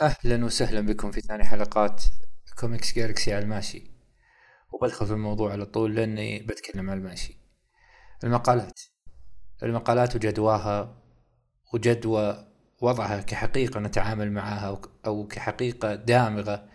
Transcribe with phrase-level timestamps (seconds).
[0.00, 2.04] أهلا وسهلا بكم في ثاني حلقات
[2.58, 3.90] كوميكس جالكسي على الماشي.
[4.72, 7.38] وبدخل في الموضوع على طول لأني بتكلم على الماشي.
[8.24, 8.80] المقالات.
[9.62, 11.02] المقالات وجدواها
[11.74, 12.46] وجدوى
[12.80, 16.68] وضعها كحقيقة نتعامل معها أو كحقيقة دامغة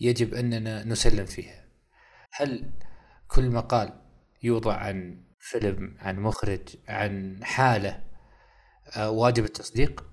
[0.00, 1.64] يجب أننا نسلم فيها.
[2.32, 2.72] هل
[3.28, 4.00] كل مقال
[4.42, 8.02] يوضع عن فيلم عن مخرج عن حالة
[8.96, 10.04] آه، واجب التصديق؟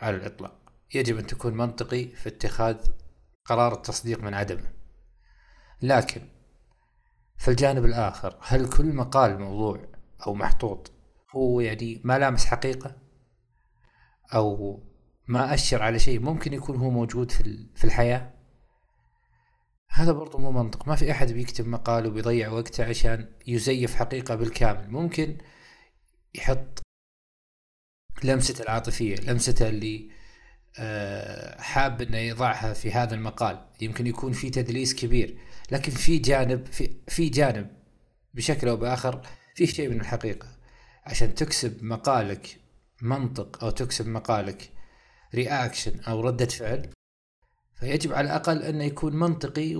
[0.00, 0.65] على الإطلاق.
[0.94, 2.76] يجب أن تكون منطقي في اتخاذ
[3.44, 4.72] قرار التصديق من عدمه
[5.82, 6.22] لكن
[7.36, 9.88] في الجانب الآخر هل كل مقال موضوع
[10.26, 10.92] أو محطوط
[11.36, 12.96] هو يعني ما لامس حقيقة؟
[14.34, 14.80] أو
[15.28, 17.30] ما أشر على شيء ممكن يكون هو موجود
[17.74, 18.32] في الحياة؟
[19.90, 20.88] هذا برضو مو منطق.
[20.88, 24.90] ما في أحد بيكتب مقال وبيضيع وقته عشان يزيف حقيقة بالكامل.
[24.90, 25.38] ممكن
[26.34, 26.82] يحط
[28.24, 30.10] لمسته العاطفية لمسته اللي
[31.58, 35.38] حاب إنه يضعها في هذا المقال يمكن يكون في تدليس كبير
[35.70, 37.70] لكن في جانب في في جانب
[38.34, 39.20] بشكل أو بآخر
[39.54, 40.48] في شيء من الحقيقة
[41.06, 42.56] عشان تكسب مقالك
[43.02, 44.70] منطق أو تكسب مقالك
[45.34, 46.90] رياكشن أو ردة فعل
[47.80, 49.76] فيجب على الأقل إنه يكون منطقي.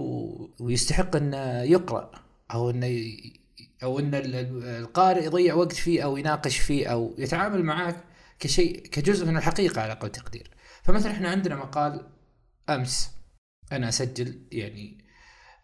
[0.60, 2.10] ويستحق إنه يقرأ
[2.54, 3.16] أو إنه.
[3.82, 8.04] أو إن القارئ يضيع وقت فيه أو يناقش فيه أو يتعامل معك
[8.38, 10.50] كشيء كجزء من الحقيقة على أقل تقدير
[10.86, 12.10] فمثلا إحنا عندنا مقال
[12.68, 13.16] أمس
[13.72, 15.04] أنا أسجل يعني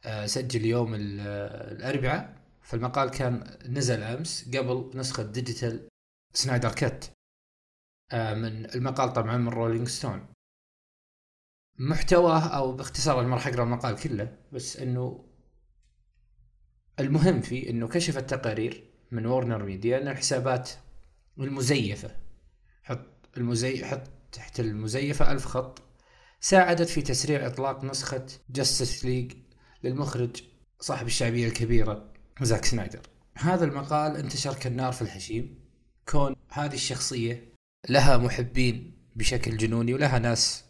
[0.05, 2.43] أسجل يوم الأربعاء.
[2.63, 5.89] فالمقال كان نزل أمس قبل نسخة digital
[6.35, 7.05] Snyder Cut
[8.13, 10.27] من المقال طبعا من Rolling Stone
[11.79, 15.29] محتواه أو باختصار ما راح أقرأ المقال كله بس إنه
[17.01, 20.71] المهم فيه إنه كشف التقارير من Warner Media إن الحسابات
[21.39, 22.17] المزيفة
[22.83, 23.07] حط
[23.37, 25.83] المزي حط تحت المزيفة ألف خط
[26.41, 29.33] ساعدت في تسريع إطلاق نسخة Justice League
[29.85, 30.43] للمخرج
[30.81, 33.01] صاحب الشعبية الكبيرة زاك سنايدر.
[33.35, 35.59] هذا المقال انتشر كالنار في الهشيم.
[36.09, 37.53] كون هذه الشخصية
[37.89, 40.65] لها محبين بشكل جنوني ولها ناس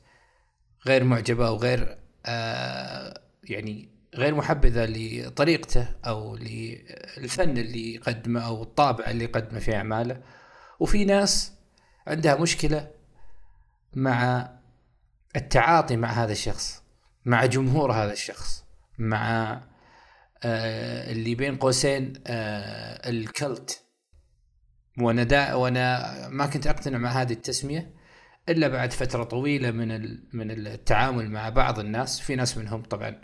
[0.87, 9.11] غير معجبة أو غير آه يعني غير محبذة لطريقته أو للفن اللي يقدمه أو الطابع
[9.11, 10.23] اللي يقدمه في أعماله.
[10.81, 11.53] وفي ناس
[12.07, 13.02] عندها مشكلة
[13.95, 14.51] مع
[15.37, 16.83] التعاطي مع هذا الشخص
[17.25, 18.65] مع جمهور هذا الشخص
[18.99, 19.53] مع
[20.45, 23.85] آه اللي بين قوسين آه الكلت.
[24.99, 27.95] وأنا دا وأنا ما كنت أقتنع مع هذه التسمية
[28.49, 29.89] إلا بعد فترة طويلة من
[30.33, 32.21] من التعامل مع بعض الناس.
[32.21, 33.21] في ناس منهم طبعا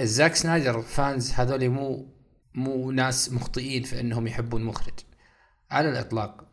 [0.00, 2.14] الزاك سنايدر fans هذول مو
[2.54, 4.94] مو ناس مخطئين في إنهم يحبون مخرج.
[5.70, 6.47] على الإطلاق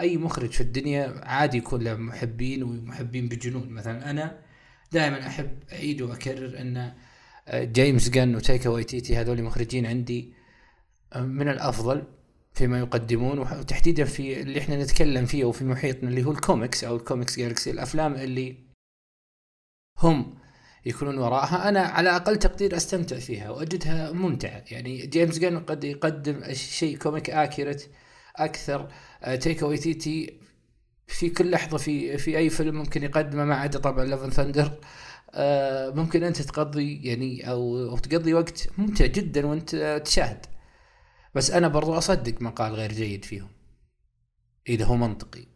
[0.00, 3.68] أي مخرج في الدنيا عادي يكون له محبين ومحبين بجنون.
[3.68, 4.38] مثلا أنا
[4.92, 6.92] دائما أحب أعيد وأكرر أن
[7.48, 10.32] آه، جيمس جن وتايكا وايتيتي هذول مخرجين عندي
[11.12, 12.04] آه، من الأفضل
[12.54, 17.02] فيما يقدمون وتحديدا في اللي إحنا نتكلم فيه وفي محيطنا اللي هو الكوميكس أو ال
[17.02, 18.56] comics galaxy الأفلام اللي
[19.98, 20.34] هم
[20.86, 21.68] يكونون وراءها.
[21.68, 24.64] أنا على أقل تقدير أستمتع فيها وأجدها ممتعة.
[24.70, 27.90] يعني جيمس جن قد يقدم شيء comic accurate
[28.36, 28.88] أكثر
[29.40, 30.40] تايكا وايتيتي
[31.06, 34.78] في كل لحظة في في أي فيلم ممكن يقدمه ما عدا طبعا Love and Thunder
[35.34, 40.46] آه، ممكن أنت تقضي يعني أو تقضي وقت ممتع جدا وأنت تشاهد.
[41.34, 43.48] بس أنا برضو أصدق مقال غير جيد فيهم
[44.68, 45.46] إذا هو منطقي.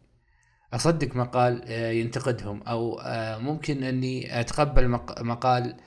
[0.73, 4.87] أصدق مقال آه، ينتقدهم أو آه، ممكن أني أتقبل
[5.19, 5.77] مقال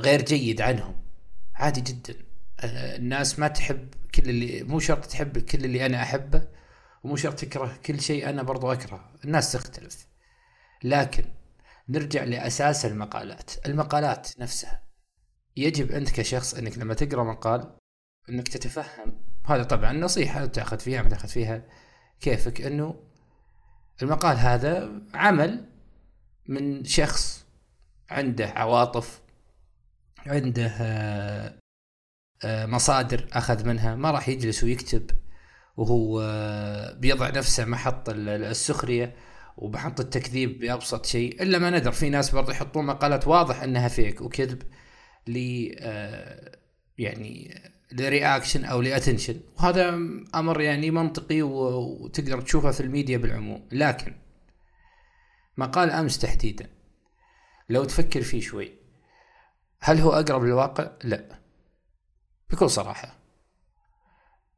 [0.00, 0.94] غير جيد عنهم.
[1.54, 2.14] عادي جدا.
[2.64, 6.48] الناس ما تحب كل اللي مو شرط تحب كل اللي أنا أحبه
[7.04, 9.12] ومو شرط تكره كل شيء أنا برضو أكره.
[9.24, 10.06] الناس تختلف.
[10.84, 11.24] لكن
[11.88, 13.66] نرجع لأساس المقالات.
[13.66, 14.84] المقالات نفسها.
[15.56, 17.76] يجب أنت كشخص أنك لما تقرأ مقال
[18.28, 19.24] أنك تتفهم.
[19.44, 21.62] هذا طبعا نصيحة تأخذ فيها ما تأخذ فيها
[22.20, 22.60] كيفك.
[22.60, 23.00] أنه
[24.02, 25.70] المقال هذا عمل
[26.48, 27.46] من شخص
[28.10, 29.22] عنده عواطف
[30.26, 31.58] عنده آه، آه،
[32.46, 35.10] مصادر أخذ منها ما راح يجلس ويكتب
[35.76, 39.14] وهو آه، بيضع نفسه محط السخرية
[39.56, 44.20] ومحط التكذيب بأبسط شيء إلا ما ندر في ناس برضه يحطون مقالات واضح إنها فيك
[44.20, 44.62] وكذب
[45.26, 46.58] ل آه،
[46.98, 47.60] يعني
[47.92, 49.40] ل reaction أو ل attention.
[49.56, 49.88] وهذا
[50.34, 53.68] أمر يعني منطقي وتقدر تشوفه في الميديا بالعموم.
[53.72, 54.14] لكن
[55.56, 56.70] مقال أمس تحديدا
[57.68, 58.72] لو تفكر فيه شوي
[59.80, 61.43] هل هو أقرب للواقع؟ لا.
[62.50, 63.18] بكل صراحة.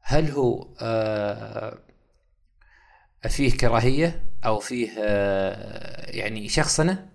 [0.01, 1.79] هل هو آه
[3.27, 7.09] فيه كراهية أو فيه آه، يعني شخصنة؟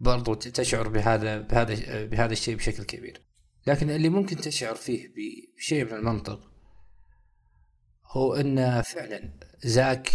[0.00, 3.20] برضو تشعر بهذا بهذا بهذا الشيء بشكل كبير.
[3.66, 5.08] لكن اللي ممكن تشعر فيه
[5.56, 6.40] بشيء من المنطق
[8.06, 9.30] هو إن فعلا
[9.64, 10.10] زاك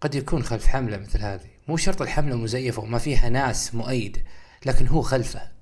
[0.00, 1.50] قد يكون خلف حملة مثل هذه.
[1.68, 4.24] مو شرط الحملة مزيفة وما فيها ناس مؤيده
[4.66, 5.52] لكن هو خلفه.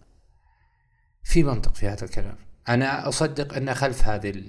[1.23, 2.48] في منطق في هذا الكلام.
[2.69, 4.45] أنا أصدق أن خلف هذه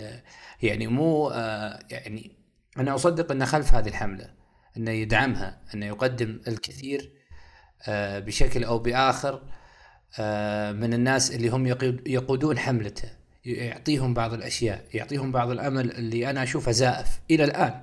[0.64, 2.32] يعني مو آه يعني
[2.78, 4.34] أنا أصدق أن خلف هذه الحملة
[4.78, 7.12] انه يدعمها انه يقدم الكثير
[7.88, 9.44] آه بشكل أو بآخر
[10.20, 11.68] آه من الناس اللي هم
[12.08, 13.10] يقودون حملته
[13.46, 17.20] يعطيهم بعض الأشياء يعطيهم بعض الأمل اللي أنا اشوفه زائف.
[17.32, 17.82] إلى الآن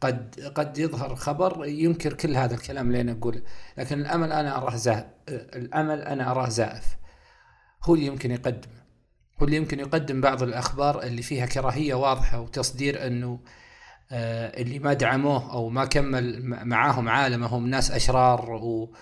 [0.00, 3.42] قد قد يظهر خبر ينكر كل هذا الكلام اللي أنا أقوله
[3.78, 6.84] لكن الأمل أنا أراه زائف الأمل أنا أراه زائف.
[7.84, 8.75] هو اللي يمكن يقدم
[9.40, 13.40] هو اللي يمكن يقدم بعض الأخبار اللي فيها كراهية واضحة وتصدير أنه
[14.10, 18.94] آه اللي ما دعموه أو ما كمل معاهم عالمه هم ناس أشرار و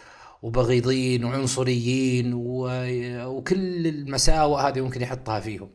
[0.44, 5.70] وبغيضين وعنصريين وكل المساوئ هذه ممكن يحطها فيهم.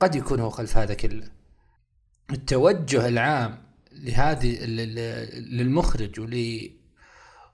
[0.00, 1.28] قد يكون هو خلف هذا كله.
[2.30, 3.62] التوجه العام
[3.92, 6.70] لهذه للمخرج ول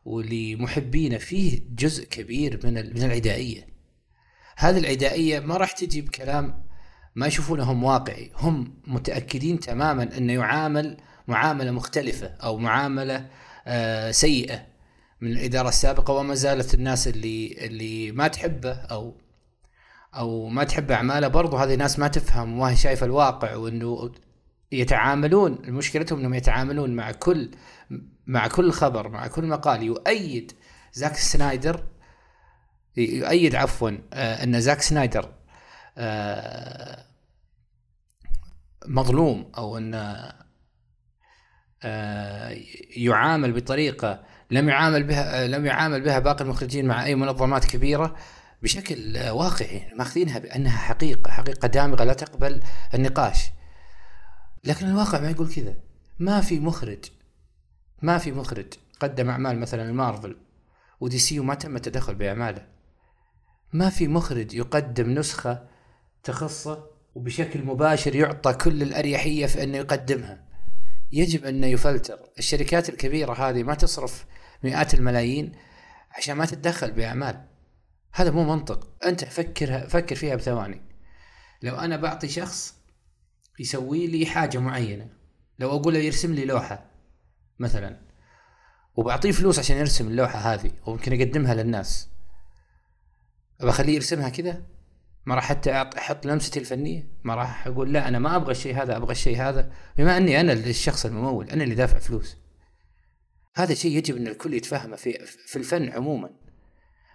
[0.04, 3.75] ولمحبينه فيه جزء كبير من من العدائية.
[4.56, 6.66] هذه العدائية ما راح تجي بكلام
[7.14, 10.96] ما يشوفونه هم واقعي هم متأكدين تماما أنه يعامل
[11.28, 13.26] معاملة مختلفة أو معاملة
[13.66, 14.66] آه سيئة
[15.20, 19.14] من الإدارة السابقة وما زالت الناس اللي اللي ما تحبه أو
[20.16, 24.12] أو ما تحب أعماله برضو هذه ناس ما تفهم وما هي شايفة الواقع وإنه
[24.72, 27.50] يتعاملون مشكلتهم إنهم يتعاملون مع كل
[28.26, 30.52] مع كل خبر مع كل مقال يؤيد
[30.92, 31.84] زاك سنايدر
[32.96, 35.32] يؤيد عفوا آه، أن زاك سنايدر
[35.98, 37.04] آه،
[38.86, 39.94] مظلوم أو أن
[41.82, 42.56] آه،
[42.96, 48.16] يعامل بطريقة لم يعامل بها لم يعامل بها باقي المخرجين مع أي منظمات كبيرة
[48.62, 52.62] بشكل واقعي ماخذينها بأنها حقيقة حقيقة دامغة لا تقبل
[52.94, 53.50] النقاش.
[54.64, 55.74] لكن الواقع ما يقول كذا.
[56.18, 57.04] ما في مخرج
[58.02, 58.66] ما في مخرج
[59.00, 60.36] قدم أعمال مثلا ال Marvel و
[61.00, 62.75] DC وما تم التدخل بأعماله.
[63.76, 65.68] ما في مخرج يقدم نسخة
[66.22, 70.44] تخصه وبشكل مباشر يعطى كل الأريحية في أنه يقدمها.
[71.12, 72.18] يجب انه يفلتر.
[72.38, 74.26] الشركات الكبيرة هذه ما تصرف
[74.62, 75.52] مئات الملايين
[76.10, 77.46] عشان ما تتدخل بأعمال.
[78.12, 78.88] هذا مو منطق.
[79.06, 80.82] أنت فكر فكر فيها بثواني.
[81.62, 82.74] لو أنا بعطي شخص
[83.58, 85.08] يسوي لي حاجة معينة
[85.58, 86.90] لو أقول له يرسم لي لوحة
[87.58, 88.00] مثلا
[88.94, 92.15] وبعطيه فلوس عشان يرسم اللوحة هذه وممكن يقدمها للناس.
[93.60, 94.62] بخليه يرسمها كذا؟
[95.26, 97.08] ما راح حتى أحط لمستي الفنية.
[97.24, 99.72] ما راح أقول لا أنا ما أبغى الشيء هذا أبغى الشيء هذا.
[99.98, 102.36] بما أني أنا الشخص الممول أنا اللي دافع فلوس.
[103.56, 106.30] هذا شيء يجب أن الكل يتفهمه في في الفن عموما.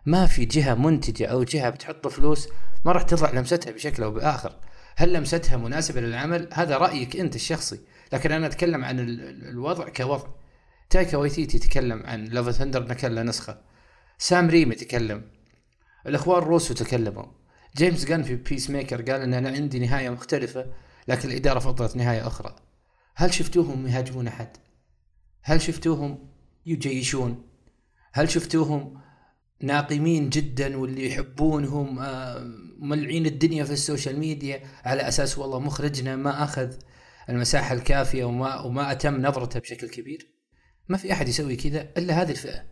[0.05, 2.49] ما في جهة منتجة أو جهة بتحط فلوس
[2.85, 4.55] ما راح تضع لمستها بشكل أو بآخر.
[4.95, 7.79] هل لمستها مناسبة للعمل؟ هذا رأيك أنت الشخصي.
[8.13, 10.27] لكن أنا أتكلم عن الوضع كوضع.
[10.89, 13.61] تايكا وايتيتي تكلم عن Love and Thunder نكل نسخة.
[14.17, 15.23] سام ريمي تكلم
[16.07, 17.25] الأخوان روسو تكلموا.
[17.77, 20.65] جيمس جن في Peacemaker قال أن أنا عندي نهاية مختلفة
[21.07, 22.55] لكن الإدارة فضلت نهاية أخرى.
[23.15, 24.57] هل شفتوهم يهاجمون أحد؟
[25.41, 26.29] هل شفتوهم
[26.65, 27.43] يجيشون؟
[28.13, 29.01] هل شفتوهم
[29.61, 32.43] ناقمين جدا واللي يحبونهم آه،
[32.79, 36.73] ملعين الدنيا في السوشيال ميديا؟ على أساس والله مخرجنا ما أخذ
[37.29, 40.27] المساحة الكافية وما وما أتم نظرته بشكل كبير.
[40.89, 42.63] ما في أحد يسوي كذا إلا هذه الفئة.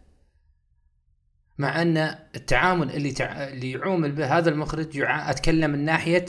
[1.59, 1.97] مع أن
[2.35, 3.25] التعامل اللي تع...
[3.25, 5.29] اللي يعومل به هذا المخرج يع...
[5.29, 6.25] أتكلم من ناحية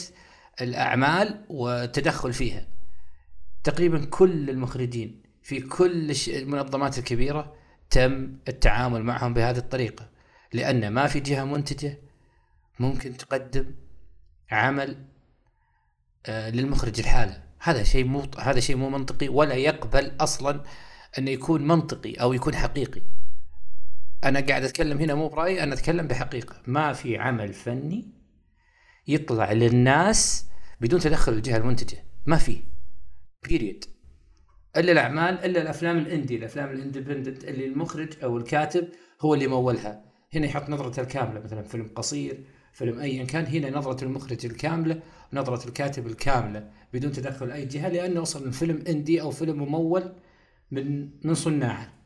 [0.60, 2.66] الأعمال والتدخل فيها.
[3.64, 7.54] تقريبا كل المخرجين في كل المنظمات الكبيرة
[7.90, 10.08] تم التعامل معهم بهذه الطريقة.
[10.52, 11.99] لأن ما في جهة منتجة
[12.78, 13.75] ممكن تقدم
[14.50, 15.04] عمل
[16.26, 17.42] آه، للمخرج الحالة.
[17.58, 20.62] هذا شيء مو هذا شيء مو منطقي ولا يقبل أصلا
[21.18, 23.02] انه يكون منطقي أو يكون حقيقي.
[24.25, 26.57] أنا قاعد أتكلم هنا مو برأيي أنا أتكلم بحقيقة.
[26.67, 28.09] ما في عمل فني
[29.09, 30.47] يطلع للناس
[30.81, 32.05] بدون تدخل الجهة المنتجة.
[32.27, 32.57] ما في.
[33.49, 33.85] بيريد
[34.77, 36.37] إلا الأعمال إلا الأفلام الإندي.
[36.37, 38.89] الأفلام الإندبندنت اللي المخرج أو الكاتب
[39.21, 40.05] هو اللي مولها.
[40.35, 43.47] هنا يحط نظرته الكاملة مثلا فيلم قصير فيلم ايا كان.
[43.47, 45.00] هنا نظرة المخرج الكاملة
[45.33, 50.12] نظرة الكاتب الكاملة بدون تدخل أي جهة لأنه أصلا فيلم إندي أو فيلم ممول
[50.71, 52.00] من من صناعة.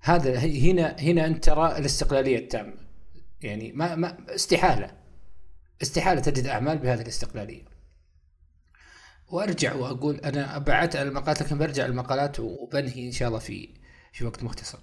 [0.00, 2.74] هذا هنا هنا أنت ترى الاستقلالية التامة
[3.42, 4.96] يعني ما ما استحالة
[5.82, 7.64] استحالة تجد أعمال بهذه الاستقلالية
[9.28, 13.68] وأرجع وأقول أنا بعدت عن المقالات لكن برجع المقالات وبنهي إن شاء الله في
[14.12, 14.78] في وقت مختصر.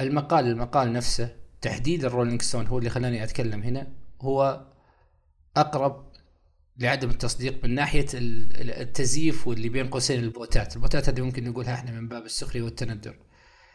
[0.00, 4.66] المقال المقال نفسه تحديد ال Rolling Stone هو اللي خلاني أتكلم هنا هو
[5.56, 6.12] أقرب
[6.78, 12.08] لعدم التصديق من ناحية التزييف واللي بين قوسين البوتات، البوتات هذه ممكن نقولها إحنا من
[12.08, 13.16] باب السخرية والتندر.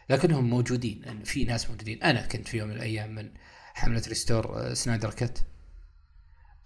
[0.09, 1.01] لكنهم موجودين.
[1.05, 2.03] يعني في ناس موجودين.
[2.03, 3.31] أنا كنت في يوم من الأيام من
[3.73, 5.43] حملة Restore Snyder Cut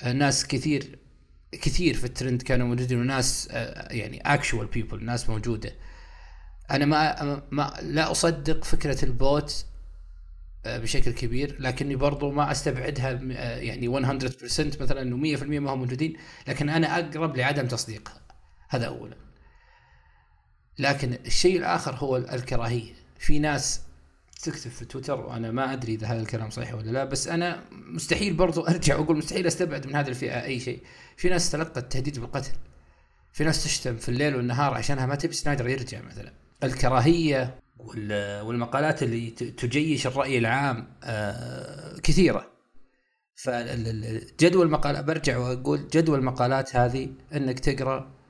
[0.04, 1.00] ناس كثير
[1.52, 5.74] كثير في الترند كانوا موجودين وناس آه، يعني actual people ناس موجودة.
[6.72, 9.66] أنا ما ما لا أصدق فكرة ال bot
[10.66, 15.80] آه، بشكل كبير لكني برضو ما أستبعدها آه، يعني 100% مثلا إنه 100% ما هم
[15.80, 16.18] موجودين
[16.48, 18.22] لكن أنا أقرب لعدم تصديقها.
[18.70, 19.16] هذا اولا.
[20.80, 22.94] لكن الشيء الآخر هو الكراهية.
[23.22, 23.82] في ناس
[24.44, 28.34] تكتب في تويتر وأنا ما أدري إذا هذا الكلام صحيح ولا لا بس أنا مستحيل
[28.34, 30.84] برضو أرجع وأقول مستحيل أستبعد من هذه الفئة أي شيء.
[31.18, 32.52] في ناس تلقت التهديد بالقتل.
[33.34, 36.34] في ناس تشتم في الليل والنهار عشانها ما تبي سنايدر يرجع مثلا.
[36.64, 37.60] الكراهية
[38.44, 42.52] والمقالات اللي تجيش الرأي العام آه، كثيرة.
[43.36, 48.21] فجدول المقالات برجع وأقول جدول المقالات هذه إنك تقرأ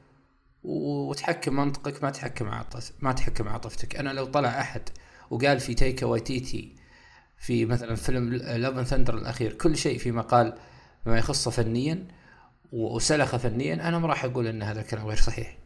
[0.64, 4.82] وتحكم منطقك ما تحكم عاطفتك ما تحكم عاطفتك أنا لو طلع أحد
[5.30, 6.76] وقال في تايكا وايتيتي
[7.38, 10.58] في مثلا فيلم Love and Thunder الأخير كل شيء في مقال
[11.06, 12.08] ما يخصه فنيا
[12.72, 15.58] وسلخه فنيا أنا ما راح أقول إن هذا الكلام غير صحيح.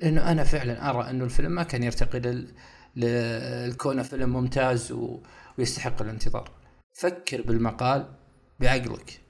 [0.00, 2.54] لأنه أنا فعلا أرى إنه الفيلم ما كان يرتقي لل...
[3.70, 5.22] لكونه فيلم ممتاز و...
[5.58, 6.50] ويستحق الانتظار.
[6.92, 8.14] فكر بالمقال
[8.60, 9.20] بعقلك.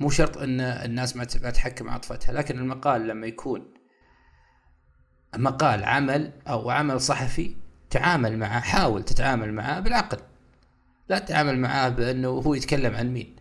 [0.00, 3.79] مو شرط إن الناس ما تحكم عاطفتها لكن المقال لما يكون
[5.36, 7.54] مقال عمل أو عمل صحفي
[7.90, 10.18] تعامل معه حاول تتعامل معه بالعقل.
[11.08, 13.36] لا تتعامل معاه بأنه هو يتكلم عن مين.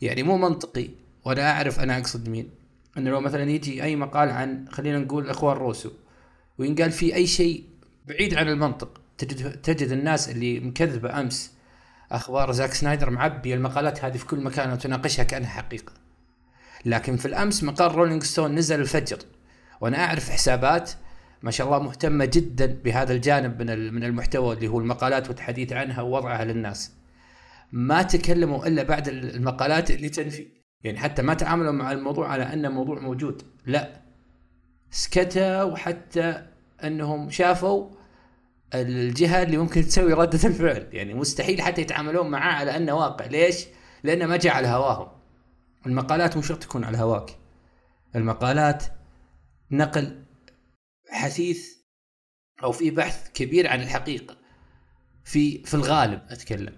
[0.00, 0.88] يعني مو منطقي
[1.24, 2.50] وأنا أعرف أنا أقصد مين.
[2.98, 5.90] إنه لو مثلا يجي أي مقال عن خلينا نقول الاخوان روسو
[6.58, 7.64] وينقال فيه أي شيء
[8.06, 11.52] بعيد عن المنطق تجد تجد الناس اللي مكذبة أمس
[12.12, 15.92] أخبار زاك سنايدر معبي المقالات هذه في كل مكان وتناقشها كأنها حقيقة.
[16.84, 19.18] لكن في الأمس مقال Rolling Stone نزل الفجر
[19.80, 20.90] وأنا أعرف حسابات
[21.42, 26.02] ما شاء الله مهتمة جدا بهذا الجانب من من المحتوى اللي هو المقالات والحديث عنها
[26.02, 26.92] ووضعها للناس.
[27.72, 30.46] ما تكلموا إلا بعد المقالات اللي تنفي،
[30.84, 34.00] يعني حتى ما تعاملوا مع الموضوع على انه موضوع موجود، لا.
[34.90, 36.46] سكتوا وحتى
[36.84, 37.90] أنهم شافوا
[38.74, 43.66] الجهة اللي ممكن تسوي ردة الفعل، يعني مستحيل حتى يتعاملون معاه على أنه واقع، ليش؟
[44.02, 45.08] لأنه ما جاء على هواهم.
[45.86, 47.30] المقالات مو شرط تكون على هواك.
[48.16, 48.84] المقالات
[49.70, 50.23] نقل
[51.10, 51.74] حثيث
[52.62, 54.36] أو في بحث كبير عن الحقيقة
[55.24, 56.76] في في الغالب أتكلم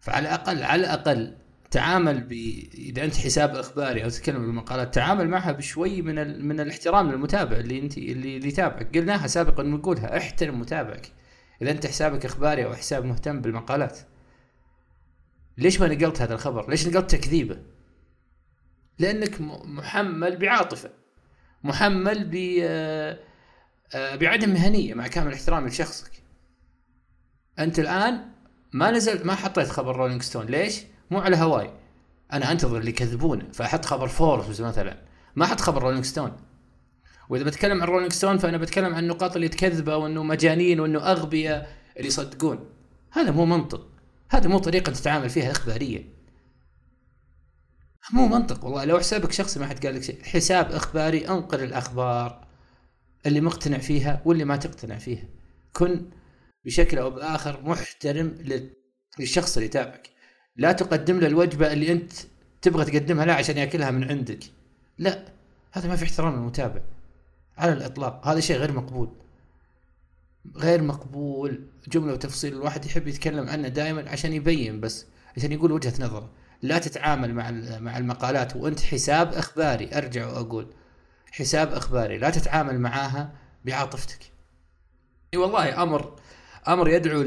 [0.00, 1.36] فعلى الأقل على الأقل
[1.70, 2.32] تعامل ب
[2.74, 6.44] إذا أنت حساب إخباري أو تتكلم بالمقالات تعامل معها بشوي من ال...
[6.44, 11.12] من الاحترام للمتابع اللي أنت اللي, اللي يتابعك قلناها سابقا نقولها احترم متابعك
[11.62, 13.98] إذا أنت حسابك إخباري أو حساب مهتم بالمقالات
[15.58, 17.58] ليش ما نقلت هذا الخبر؟ ليش نقلت تكذيبه؟
[18.98, 20.90] لأنك محمل بعاطفة
[21.64, 23.18] محمل ب آه،
[23.94, 26.10] بعدم مهنيه مع كامل احترامي لشخصك.
[27.58, 28.30] أنت الآن
[28.72, 30.80] ما نزلت ما حطيت خبر Rolling Stone ليش؟
[31.10, 31.70] مو على هواي.
[32.32, 35.02] أنا أنتظر اللي يكذبونه فأحط خبر فوربس مثلا.
[35.36, 36.36] ما أحط خبر Rolling Stone
[37.28, 41.76] وإذا بتكلم عن Rolling Stone فأنا بتكلم عن النقاط اللي تكذبه وإنه مجانين وإنه أغبياء
[41.96, 42.70] اللي يصدقون.
[43.12, 43.88] هذا مو منطق.
[44.30, 46.04] هذا مو طريقة تتعامل فيها اخباريا.
[48.12, 48.84] مو منطق والله.
[48.84, 50.22] لو حسابك شخصي ما حد قال لك شيء.
[50.22, 52.47] حساب إخباري أنقل الأخبار.
[53.26, 55.24] اللي مقتنع فيها واللي ما تقتنع فيها.
[55.72, 56.10] كن
[56.64, 58.34] بشكل أو بآخر محترم
[59.18, 60.10] للشخص اللي يتابعك.
[60.56, 62.12] لا تقدم له الوجبة اللي أنت
[62.62, 64.44] تبغى تقدمها له عشان يأكلها من عندك.
[64.98, 65.24] لا
[65.72, 66.80] هذا ما في احترام للمتابع.
[67.56, 69.10] على الإطلاق هذا شيء غير مقبول.
[70.56, 72.52] غير مقبول جملة وتفصيل.
[72.52, 75.06] الواحد يحب يتكلم عنه دائما عشان يبين بس
[75.36, 76.30] عشان يقول وجهة نظره.
[76.62, 79.98] لا تتعامل مع مع المقالات وأنت حساب إخباري.
[79.98, 80.74] أرجع وأقول
[81.38, 83.32] حساب إخباري لا تتعامل معاها
[83.64, 84.32] بعاطفتك
[85.34, 86.16] إي والله أمر
[86.68, 87.22] أمر يدعو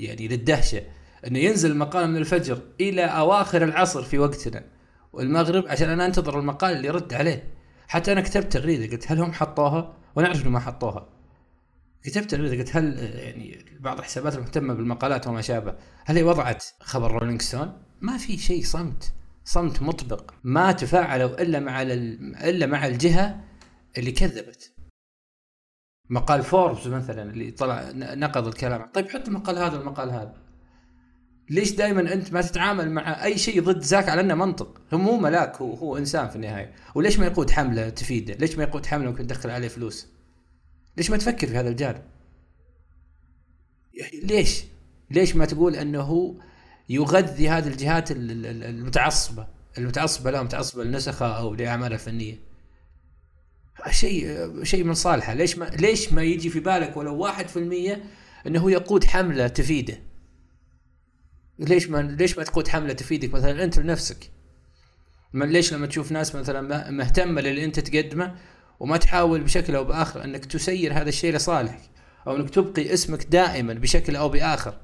[0.00, 0.82] يعني للدهشة
[1.26, 4.64] إنه ينزل المقال من الفجر إلى أواخر العصر في وقتنا
[5.12, 7.54] والمغرب عشان أنا أنتظر المقال اللي يرد عليه
[7.88, 11.08] حتى أنا كتبت تغريدة قلت هل هم حطوها؟ وأنا اعرف إنه ما حطوها
[12.02, 15.74] كتبت تغريدة قلت هل يعني بعض الحسابات المهتمة بالمقالات وما شابه
[16.04, 19.12] هل هي وضعت خبر Rolling Stone؟ ما في شيء صمت
[19.48, 23.44] صمت مطبق ما تفاعلوا إلا مع إلا مع الجهة
[23.98, 24.72] اللي كذبت.
[26.10, 28.90] مقال فوربس مثلا اللي طلع نقض الكلام.
[28.94, 30.34] طيب حط المقال هذا والمقال هذا.
[31.50, 35.16] ليش دائما أنت ما تتعامل مع أي شيء ضد ذاك على أنه منطق؟ هو مو
[35.16, 36.74] ملاك هو هو إنسان في النهاية.
[36.94, 40.06] وليش ما يقود حملة تفيده؟ ليش ما يقود حملة ممكن تدخل عليه فلوس؟
[40.96, 42.02] ليش ما تفكر في هذا الجانب؟
[44.22, 44.64] ليش؟
[45.10, 46.34] ليش ما تقول أنه هو
[46.88, 49.46] يغذي هذه الجهات المتعصبة
[49.78, 52.38] المتعصبة لا متعصبة لنسخه أو لأعمالها الفنية.
[53.90, 55.34] شيء شيء من صالحه.
[55.34, 58.04] ليش ما ليش ما يجي في بالك ولو واحد في المية
[58.46, 60.00] إنه يقود حملة تفيده؟
[61.58, 64.30] ليش ما ليش ما تقود حملة تفيدك؟ مثلا أنت لنفسك
[65.32, 68.34] ما ليش لما تشوف ناس مثلا مهتمة للي أنت تقدمه
[68.80, 71.80] وما تحاول بشكل أو بآخر إنك تسير هذا الشيء لصالحك
[72.26, 74.74] أو إنك تبقي اسمك دائما بشكل أو بآخر؟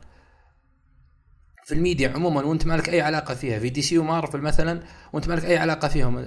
[1.64, 5.44] في الميديا عموما وانت مالك أي علاقة فيها في دي سي ومارفل مثلا وانت مالك
[5.44, 6.26] أي علاقة فيهم.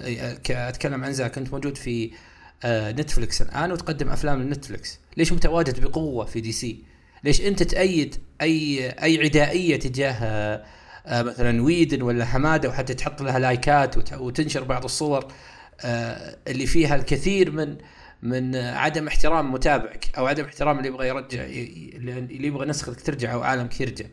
[0.50, 2.12] أتكلم عن زاك أنت موجود في
[2.64, 6.84] آه، Netflix الآن وتقدم أفلام ل Netflix ليش متواجد بقوة في DC؟
[7.24, 10.64] ليش أنت تأيد أي أي عدائية تجاه آه،
[11.06, 15.28] آه، مثلا ويدن ولا حمادة وحتى تحط لها لايكات وتنشر بعض الصور
[16.48, 17.78] اللي فيها الكثير من
[18.24, 23.42] من عدم احترام متابعك أو عدم احترام اللي يبغى يرجع اللي يبغى نسختك ترجع أو
[23.42, 24.06] عالمك يرجع.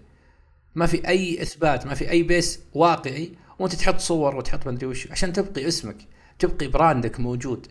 [0.75, 4.87] ما في أي إثبات ما في أي base واقعي وأنت تحط صور وتحط ما أدري
[4.87, 5.97] وش عشان تبقي اسمك
[6.39, 7.67] تبقي brand ك موجود.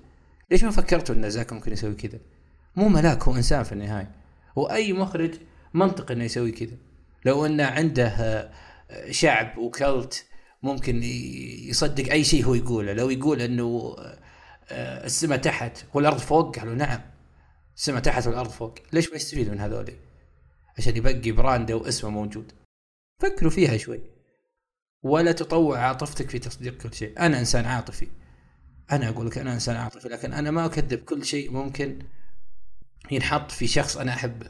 [0.52, 2.20] ليش ما فكرتوا إن زاك ممكن يسوي كذا؟
[2.76, 4.12] مو ملاك هو إنسان في النهاية.
[4.56, 5.34] وأي مخرج
[5.74, 6.78] منطقي إنه يسوي كذا.
[7.26, 8.52] لو إنه عنده آه،
[9.12, 10.26] شعب و cult
[10.64, 12.94] ممكن يصدق أي شيء هو يقوله.
[12.94, 13.96] لو يقول إنه
[14.70, 17.02] آه، السماء تحت والأرض فوق قالوا نعم
[17.76, 18.76] السماء تحت والأرض فوق.
[18.94, 19.92] ليش ما يستفيد من هذول
[20.78, 22.52] عشان يبقي برانده واسمه موجود.
[23.24, 24.02] فكروا فيها شوي.
[25.04, 27.20] ولا تطوع عاطفتك في تصديق كل شيء.
[27.20, 28.08] أنا إنسان عاطفي.
[28.92, 31.00] أنا أقول لك أنا إنسان عاطفي لكن أنا ما أكذب.
[31.00, 32.00] كل شيء ممكن
[33.12, 34.50] ينحط في شخص أنا أحبه.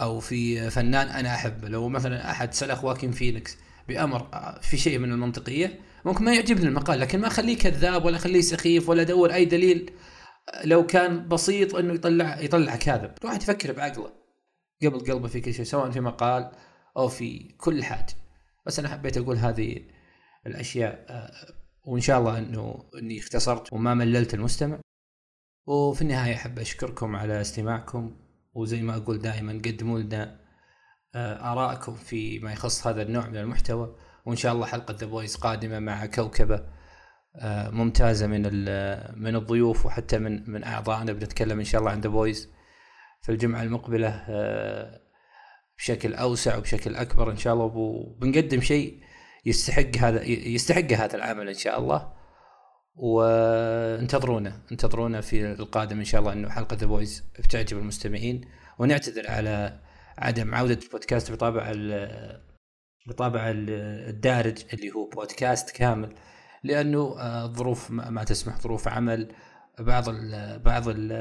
[0.00, 1.68] أو في فنان أنا أحبه.
[1.68, 3.56] لو مثلا أحد سلخ واكين فينيكس
[3.88, 4.28] بأمر
[4.62, 8.88] في شيء من المنطقية ممكن ما يعجبني المقال لكن ما أخليه كذاب ولا أخليه سخيف
[8.88, 9.90] ولا أدور أي دليل
[10.64, 13.12] لو كان بسيط إنه يطلع يطلع كاذب.
[13.22, 14.12] الواحد يفكر بعقله
[14.82, 16.50] قبل قلبه في كل شيء سواء في مقال
[16.96, 18.14] أو في كل حاجة.
[18.66, 19.80] بس أنا حبيت أقول هذه
[20.46, 21.30] الأشياء آه،
[21.84, 24.80] وإن شاء الله إنه إني اختصرت وما مللت المستمع.
[25.66, 28.16] وفي النهاية أحب أشكركم على استماعكم
[28.54, 30.40] وزي ما أقول دائما قدموا لنا
[31.14, 33.96] آه، ارائكم فيما يخص هذا النوع من المحتوى.
[34.26, 36.64] وإن شاء الله حلقة The Boys قادمة مع كوكبة
[37.36, 38.42] آه، ممتازة من
[39.22, 42.48] من الضيوف وحتى من من اعضائنا بنتكلم إن شاء الله عن The Boys
[43.22, 44.24] في الجمعة المقبلة
[45.80, 49.00] بشكل أوسع وبشكل أكبر إن شاء الله وبنقدم شيء
[49.46, 52.12] يستحق هذا يستحق هذا العمل إن شاء الله.
[52.94, 58.40] وانتظرونا انتظرونا في القادم إن شاء الله إنه حلقة The Boys بتعجب المستمعين.
[58.78, 59.80] ونعتذر على
[60.18, 61.72] عدم عودة البودكاست بطابع
[63.06, 66.14] بطابع الدارج اللي هو بودكاست كامل
[66.64, 67.14] لأنه
[67.44, 69.32] الظروف آه، ما تسمح ظروف عمل
[69.78, 71.12] بعض ال بعض ال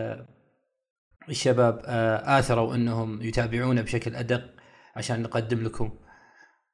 [1.30, 4.54] الشباب آه، آثروا أنهم يتابعونا بشكل أدق
[4.96, 5.92] عشان نقدم لكم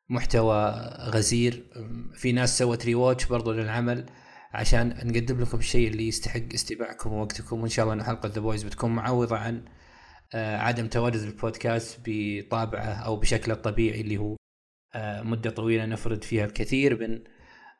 [0.10, 0.70] محتوى
[1.10, 1.66] غزير.
[2.14, 4.06] في ناس سوت rewatch برضو للعمل
[4.54, 7.62] عشان نقدم لكم الشيء اللي يستحق استماعكم ووقتكم.
[7.62, 9.66] وإن شاء الله إن حلقة The Boys بتكون معوضة عن
[10.34, 14.36] آه، عدم تواجد البودكاست بطابعه أو بشكله الطبيعي اللي هو
[14.96, 17.24] آه، مدة طويلة نفرد فيها الكثير من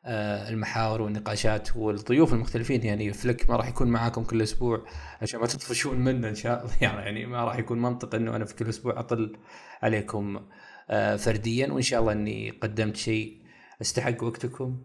[0.06, 2.82] المحاور والنقاشات والضيوف المختلفين.
[2.82, 4.86] يعني فلك ما راح يكون معاكم كل أسبوع
[5.22, 6.74] عشان ما تطفشون منه إن شاء الله.
[7.04, 9.36] يعني ما راح يكون منطق إنه أنا في كل أسبوع أطل
[9.82, 10.46] عليكم
[10.90, 11.72] آه، فرديا.
[11.72, 13.42] وإن شاء الله إني قدمت شيء
[13.80, 14.84] أستحق وقتكم.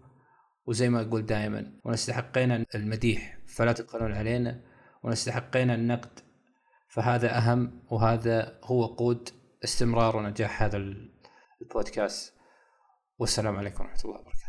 [0.65, 4.62] وزي ما أقول دائما ونستحقينا المديح فلا تبخلون علينا.
[5.03, 6.19] ونستحقينا النقد
[6.89, 9.29] فهذا أهم وهذا هو قود
[9.63, 10.77] استمرار ونجاح هذا
[11.62, 12.34] البودكاست.
[13.19, 14.40] والسلام عليكم ورحمة الله وبركاته.